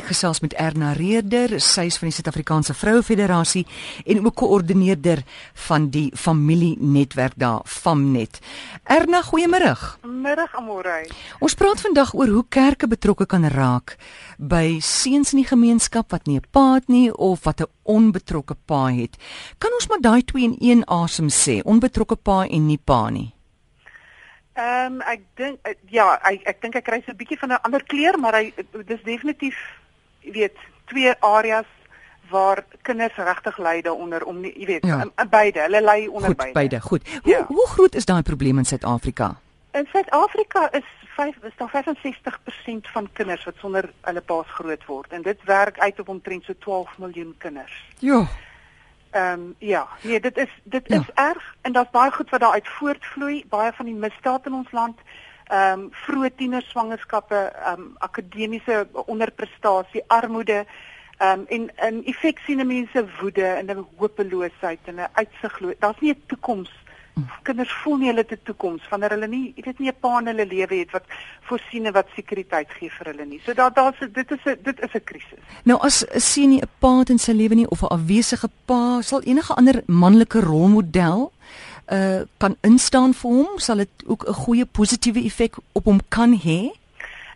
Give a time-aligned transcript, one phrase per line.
[0.00, 3.66] Ek gesels met Erna Reeder, sy is van die Suid-Afrikaanse Vroue Federasie
[4.08, 5.20] en ook koördineerder
[5.66, 8.38] van die familienetwerk daar, Famnet.
[8.88, 9.74] Erna, goeiemôre.
[10.08, 11.04] Middag, Amorey.
[11.44, 13.98] Ons praat vandag oor hoe kerke betrokke kan raak
[14.38, 18.56] by seuns in die gemeenskap wat nie 'n pa het nie of wat 'n onbetrokke
[18.64, 19.20] pa het.
[19.58, 23.34] Kan ons maar daai twee in een asem sê, onbetrokke pa en nie pa nie?
[24.54, 25.58] Ehm um, ek dink
[25.88, 28.52] ja, ek ek dink ek kry so 'n bietjie van 'n ander kleur, maar hy
[28.86, 29.56] dis definitief
[30.20, 31.68] jy weet, twee areas
[32.30, 35.02] waar kinders regtig ly daaronder om nie, jy weet, ja.
[35.02, 36.54] in beide, hulle ly onder goed, beide.
[36.54, 36.80] beide.
[36.80, 37.08] Goed.
[37.22, 37.44] Hoe ja.
[37.48, 39.34] hoe groot is daai probleem in Suid-Afrika?
[39.72, 40.86] In Suid-Afrika is
[41.20, 45.78] 5 is daar 65% van kinders wat sonder hulle paas groot word en dit werk
[45.78, 47.74] uit op omtrent so 12 miljoen kinders.
[47.98, 48.26] Ja.
[49.10, 51.00] Ehm um, ja, nee, dit is dit ja.
[51.00, 54.72] is erg en daar's baie goed wat daaruit voortvloei, baie van die misdaad in ons
[54.72, 54.98] land.
[55.50, 60.64] Ehm um, vroeë tienerswangerskappe, ehm um, akademiese onderprestasie, armoede,
[61.18, 65.78] ehm um, en in effek sien mense woede en 'n hopeloosheid en 'n uitsigloos.
[65.78, 66.70] Daar's nie 'n toekoms
[67.42, 70.30] kinders voel nie hulle te toekoms wanneer hulle nie jy weet nie 'n pa in
[70.30, 71.06] hulle lewe het wat
[71.48, 73.40] voorsien en wat sekuriteit gee vir hulle nie.
[73.44, 75.42] So daar daar's dit is 'n dit is 'n krisis.
[75.64, 79.00] Nou as 'n sien nie 'n pa in sy lewe nie of 'n afwesige pa,
[79.02, 81.32] sal enige ander manlike rolmodel
[81.92, 86.34] uh kan instaan vir hom, sal dit ook 'n goeie positiewe effek op hom kan
[86.34, 86.70] hê?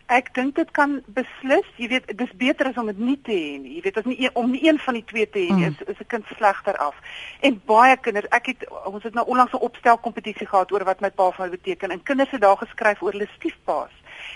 [0.05, 3.55] Ek dink dit kan beslis, jy weet, dis beter as om dit nie te hê
[3.57, 3.71] nie.
[3.79, 5.77] Jy weet, as nie een, om nie een van die twee te hê nie, mm.
[5.81, 6.95] is is 'n kind slegter af.
[7.41, 11.01] En baie kinders, ek het ons het nou onlangs 'n opstel kompetisie gehad oor wat
[11.01, 13.91] my pa vir my beteken en kinders het daar geskryf oor hulle stiefpaas.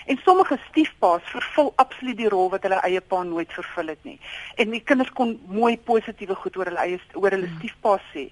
[0.06, 4.20] En sommige stiefpaas vervul absoluut die rol wat hulle eie pa nooit vervul het nie.
[4.56, 7.56] En die kinders kon mooi positiewe goed oor hulle eie oor hulle mm.
[7.58, 8.30] stiefpaas sê.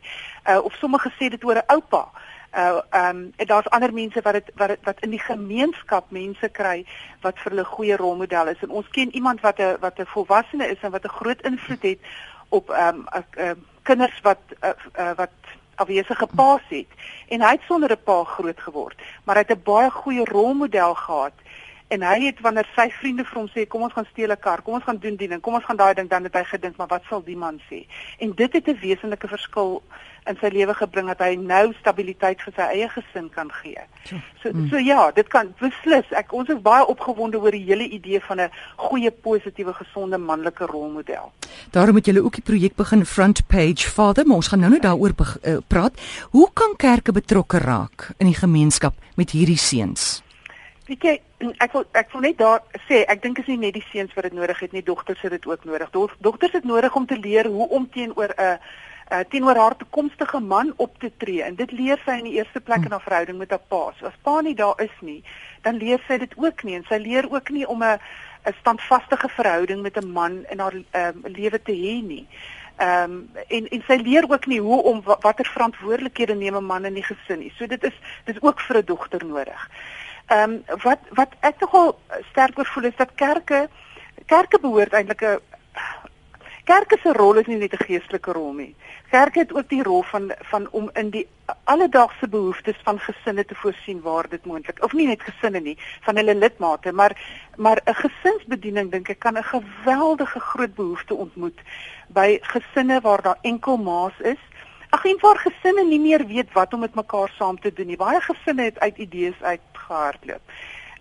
[0.50, 2.11] Uh of sommige sê dit oor 'n oupa
[2.56, 6.10] uh ehm um, en daar's ander mense wat dit wat dit wat in die gemeenskap
[6.10, 6.86] mense kry
[7.20, 8.62] wat vir hulle goeie rolmodel is.
[8.62, 11.82] En ons ken iemand wat 'n wat 'n volwassene is en wat 'n groot invloed
[11.82, 11.98] het
[12.48, 13.50] op ehm um, uh,
[13.82, 15.30] kinders wat uh, uh, wat
[15.74, 16.88] afwesige paas het.
[17.28, 20.94] En hy het sonder 'n pa groot geword maar hy het 'n baie goeie rolmodel
[20.94, 21.32] gehad
[21.88, 24.62] en hy het wanneer sy vriende vir hom sê kom ons gaan steel 'n kar,
[24.62, 26.76] kom ons gaan doen dien en kom ons gaan daai ding dan het hy gedink
[26.76, 27.87] maar wat sal die man sê?
[28.19, 29.82] En dit het 'n wesenlike verskil
[30.26, 33.81] in sy lewe gebring dat hy nou stabiliteit vir sy eie gesin kan gee.
[34.43, 36.04] So so ja, dit kan beslis.
[36.10, 40.66] Ek ons is baie opgewonde oor die hele idee van 'n goeie positiewe gesonde manlike
[40.66, 41.32] rolmodel.
[41.70, 44.82] Daarom moet julle ook die projek begin Front Page Father, maar ons gaan nou net
[44.82, 45.12] daaroor
[45.43, 46.00] uh, praat.
[46.31, 50.28] Hoe kan kerke betrokke raak in die gemeenskap met hierdie seuns?
[50.88, 51.15] Weet jy,
[51.60, 54.25] ek wil ek wil net daar sê, ek dink is nie net die seuns wat
[54.25, 55.91] dit nodig het nie, dogters het dit ook nodig.
[55.93, 58.56] Do dogters het nodig om te leer hoe om teenoor 'n
[59.12, 61.43] uh, teenoor haar toekomstige man op te tree.
[61.43, 63.93] En dit leer sy in die eerste plek in haar verhouding met haar pa.
[63.99, 65.22] So as pa nie daar is nie,
[65.62, 67.99] dan leer sy dit ook nie en sy leer ook nie om 'n
[68.49, 72.26] 'n standvaste verhouding met 'n man in haar um, lewe te hê nie.
[72.76, 76.84] Ehm um, en en sy leer ook nie hoe om watter verantwoordelikhede neem 'n man
[76.84, 77.53] in die gesin nie.
[77.59, 79.70] So dit is dit is ook vir 'n dogter nodig.
[80.28, 81.94] Ehm um, wat wat ek nogal
[82.31, 83.69] sterk oor voel is dat kerke
[84.27, 85.39] kerke behoort eintlik 'n
[86.69, 88.75] kerke se rol is nie net 'n geestelike rol nie.
[89.11, 91.27] Kerke het ook die rol van van om in die
[91.65, 96.17] alledaagse behoeftes van gesinne te voorsien waar dit moontlik of nie net gesinne nie, van
[96.17, 97.17] hulle lidmate, maar
[97.56, 101.59] maar 'n gesinsbediening dink ek kan 'n geweldige groot behoefte ontmoet
[102.09, 104.43] by gesinne waar daar enkel maas is
[104.91, 107.97] Ag en waar gesinne nie meer weet wat om met mekaar saam te doen nie.
[107.97, 110.41] Baie gesinne het uit idees uitgehardloop.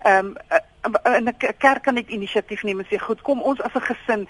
[0.04, 0.36] Ehm
[0.84, 3.82] um, in 'n kerk kan net inisiatief neem en sê goed, kom ons as 'n
[3.82, 4.28] gesin,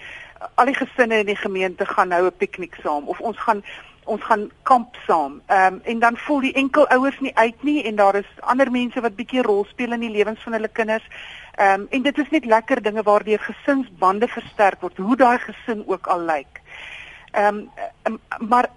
[0.54, 3.62] al die gesinne in die gemeente gaan nou 'n piknik saam of ons gaan
[4.04, 5.40] ons gaan kamp saam.
[5.46, 8.70] Ehm um, en dan voel die enkel ouers nie uit nie en daar is ander
[8.70, 11.06] mense wat bietjie rol speel in die lewens van hulle kinders.
[11.54, 15.84] Ehm um, en dit is net lekker dinge waardeur gesinsbande versterk word, hoe daai gesin
[15.86, 16.60] ook al lyk.
[17.32, 17.68] Ehm
[18.04, 18.70] um, maar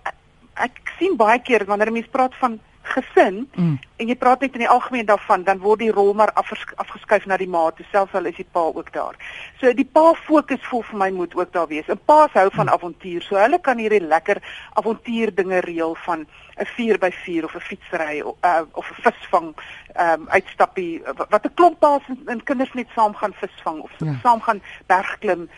[0.55, 3.77] ek sien baie keer wanneer 'n mens praat van gesin mm.
[4.01, 7.37] en jy praat net in die algemeen daarvan dan word die rol maar afgeskuif na
[7.37, 9.17] die ma toe selfs al is die pa ook daar.
[9.61, 11.87] So die pa fokus vol vir my moet ook daar wees.
[11.87, 12.73] 'n Pa hou van mm.
[12.73, 13.21] avontuur.
[13.21, 14.41] So hulle kan hierdie lekker
[14.73, 16.25] avontuur dinge reël van
[16.57, 19.53] 'n 4x4 of 'n fietsry uh, of 'n visvang
[19.99, 24.15] um, uitstappie wat 'n klomp paas en, en kinders net saam gaan visvang of ja.
[24.23, 25.49] saam gaan bergklim.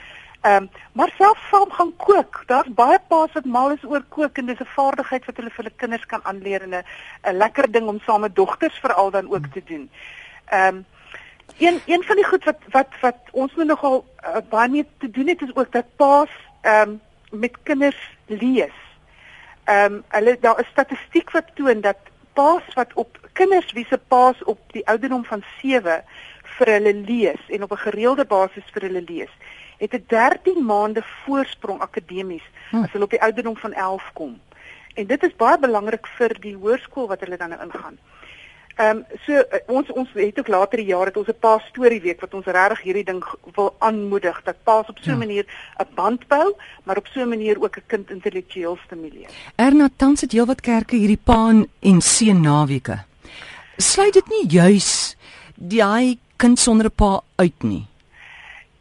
[0.43, 2.43] Ehm um, maar self saam gaan kook.
[2.45, 5.63] Daar's baie paas wat mal is oor kook en dis 'n vaardigheid wat hulle vir
[5.63, 9.47] hulle kinders kan aanleer en 'n lekker ding om saam met dogters veral dan ook
[9.53, 9.89] te doen.
[10.45, 10.85] Ehm um,
[11.57, 15.09] een een van die goed wat wat wat ons nou nogal uh, baie mee te
[15.11, 16.29] doen het is ook dat paas
[16.61, 17.01] ehm um,
[17.39, 18.77] met kinders lees.
[19.63, 21.97] Ehm um, hulle daar is statistiek wat toon dat
[22.33, 26.03] paas wat op kinders wie se paas op die ouderdom van 7
[26.43, 29.31] vir hulle lees en op 'n gereelde basis vir hulle lees
[29.83, 32.83] het 'n 13 maande voorsprong akademies hm.
[32.83, 34.39] as hulle op die ouderdom van 11 kom.
[34.93, 37.97] En dit is baie belangrik vir die hoërskool wat hulle dan nou ingaan.
[38.75, 41.59] Ehm um, so uh, ons ons het ook later die jaar het ons 'n pa
[41.69, 43.23] storie week wat ons regtig hierdie ding
[43.55, 45.17] wil aanmoedig dat paas op so 'n ja.
[45.17, 45.45] manier
[45.77, 49.29] 'n band bou, maar op so 'n manier ook 'n kind intellektueel stimuleer.
[49.55, 53.03] Erna tans het heelwat kerke hierdie pa en seun naweke.
[53.77, 55.15] Sluit dit nie juis
[55.55, 57.85] die kind sonder 'n pa uit nie?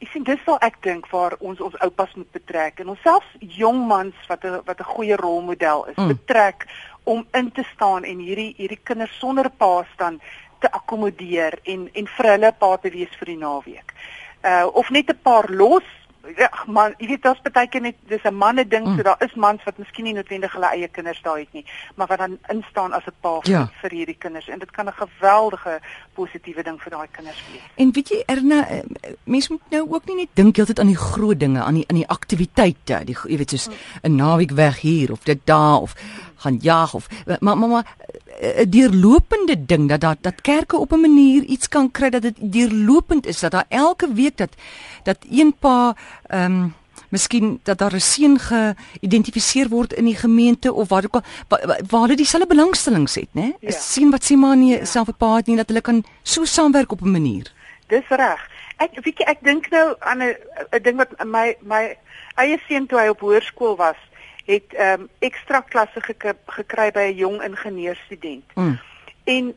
[0.03, 3.35] Ek sien dis wel ek dink waar ons ons oupas moet betrek en ons selfs
[3.39, 6.09] jong mans wat 'n wat 'n goeie rolmodel is, mm.
[6.09, 6.67] betrek
[7.05, 10.21] om in te staan en hierdie hierdie kinders sonder pa staan
[10.59, 13.95] te akkommodeer en en vir hulle pa te wees vir die naweek.
[14.43, 15.87] Uh of net 'n paar los
[16.37, 18.97] Ja, man, jy weet daar's baie keer net dis 'n manne ding, mm.
[18.97, 21.65] so daar is mans wat miskien nie noodwendig hulle eie kinders daar het nie,
[21.95, 23.71] maar wat dan instaan as 'n pa ja.
[23.81, 25.81] vir hierdie kinders en dit kan 'n geweldige
[26.15, 27.63] positiewe ding vir daai kinders wees.
[27.75, 28.83] En weet jy Erna, eh,
[29.25, 31.97] mense moet nou ook nie net dink heeltyd aan die groot dinge, aan die aan
[31.97, 34.17] die aktiwiteite, die jy weet soos 'n mm.
[34.17, 35.95] naweek weg hier of dit daar of
[36.43, 37.06] gaan jag of
[37.41, 37.87] maar maar maar
[38.41, 42.37] 'n deurlopende ding dat dat dat kerke op 'n manier iets kan kry dat dit
[42.41, 44.53] deurlopend is dat daar elke week dat
[45.03, 45.97] dat een pa
[46.27, 46.75] ehm um,
[47.12, 51.81] miskien dat daar 'n seun geïdentifiseer word in die gemeente of waar ook al waar,
[51.89, 53.49] waar hulle dieselfde belangstellings het, né?
[53.61, 53.71] Ja.
[53.71, 54.85] sien wat sê maar nie ja.
[54.85, 57.53] self 'n pa het nie dat hulle kan so saamwerk op 'n manier.
[57.87, 58.50] Dis reg.
[58.77, 61.97] Ek weet jy ek dink nou aan 'n ding wat my my
[62.35, 63.97] eie seun toe hy op hoërskool was
[64.47, 68.44] het ehm um, ekstra klasse gek gekry by 'n jong ingenieurstudent.
[68.55, 68.79] Mm.
[69.25, 69.55] En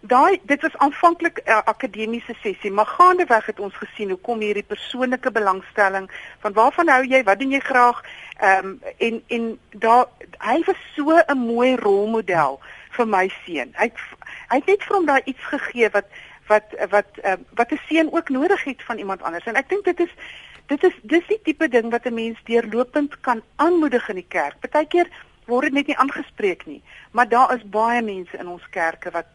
[0.00, 4.40] daai dit was aanvanklik 'n uh, akademiese sessie, maar gaandeweg het ons gesien hoe kom
[4.40, 8.02] hierdie persoonlike belangstelling van waarvan hou jy, wat doen jy graag?
[8.38, 10.06] Ehm um, en en daar
[10.38, 13.72] hy was so 'n mooi rolmodel vir my seun.
[13.72, 13.92] Hy
[14.48, 16.06] hy het net vir hom daai iets gegee wat
[16.46, 19.44] wat wat uh, wat 'n seun ook nodig het van iemand anders.
[19.44, 20.14] En ek dink dit is
[20.66, 24.60] dit is dis die tipe ding wat 'n mens deurlopend kan aanmoedig in die kerk.
[24.60, 25.08] Partykeer
[25.46, 29.26] word dit net nie aangespreek nie, maar daar is baie mense in ons kerke wat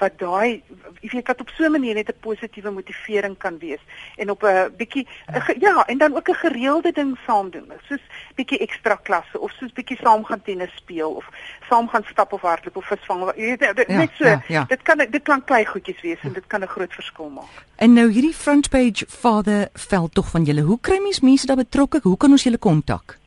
[0.00, 0.62] wat daai
[1.00, 3.82] jy weet wat op so 'n manier net 'n positiewe motivering kan wees
[4.16, 5.06] en op 'n bietjie
[5.58, 8.04] ja en dan ook 'n gereelde ding saam doen soos
[8.34, 11.26] bietjie ekstra klasse of soos bietjie saam gaan tennis speel of
[11.68, 14.64] saam gaan stap of hardloop of visvang jy weet dit, ja, net so ja, ja.
[14.68, 17.64] dit kan dit kan klein goedjies wees en dit kan 'n groot verskil maak.
[17.76, 20.60] En nou hierdie front page vader veld tog van julle.
[20.60, 22.00] Hoe kry mens mense daar betrokke?
[22.02, 23.19] Hoe kan ons julle kontak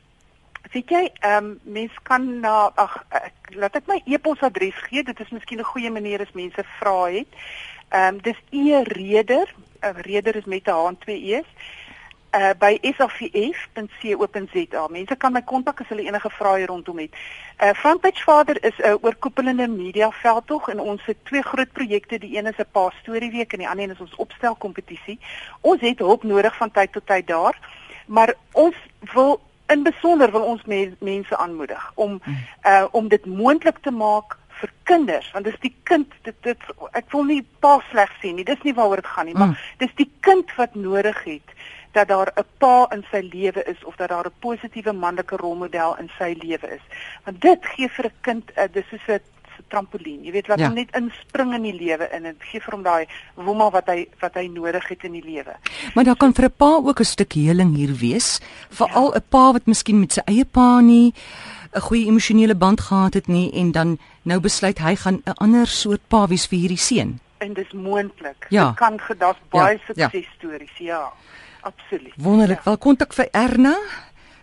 [0.74, 3.04] weet jy, ehm um, mens kan na ag
[3.54, 5.04] laat ek my e-posadres gee.
[5.06, 7.30] Dit is miskien 'n goeie manier as mense vra het.
[7.88, 9.54] Ehm um, dis e-reder.
[9.84, 11.46] uh, Reder is met 'n H en twee E's.
[12.34, 14.86] Uh by safv.co.za.
[14.90, 17.10] Mense kan my kontak as hulle enige vrae rondom het.
[17.62, 22.18] Uh Frontpage Vader is 'n uh, oorkoepelende media veldtog en ons het twee groot projekte.
[22.18, 25.18] Die een is 'n paar storieweek en die ander is ons opstel kompetisie.
[25.60, 27.58] Ons het hulp nodig van tyd tot tyd daar.
[28.06, 29.40] Maar ons wil
[29.72, 32.20] in besonder wil ons me mense aanmoedig om
[32.66, 37.10] uh om dit moontlik te maak vir kinders want dis die kind dit dit ek
[37.12, 39.62] wil nie pa sleg sien nie dis nie waaroor dit gaan nie maar mm.
[39.82, 41.56] dis die kind wat nodig het
[41.94, 45.96] dat daar 'n pa in sy lewe is of dat daar 'n positiewe manlike rolmodel
[45.98, 46.84] in sy lewe is
[47.24, 49.20] want dit gee vir 'n kind uh, dis soos 'n
[49.68, 50.24] trampolien.
[50.24, 50.68] Jy weet wat ja.
[50.68, 54.06] hom net inspring in die lewe in en gee vir hom daai woema wat hy
[54.20, 55.56] wat hy nodig het in die lewe.
[55.94, 58.40] Maar daar kan vir 'n pa ook 'n stuk heling hier wees,
[58.70, 59.28] veral 'n ja.
[59.28, 61.12] pa wat miskien met sy eie pa nie
[61.74, 65.66] 'n goeie emosionele band gehad het nie en dan nou besluit hy gaan 'n ander
[65.66, 67.20] soort pa wees vir hierdie seun.
[67.38, 68.46] En dis moontlik.
[68.48, 68.66] Ja.
[68.66, 70.08] Dit kan gedag baie ja.
[70.08, 70.98] suksesstories, ja.
[70.98, 71.12] ja.
[71.64, 72.12] Absoluut.
[72.16, 72.56] Wonderlik.
[72.56, 72.64] Ja.
[72.64, 73.76] Wel kontak vir Erna.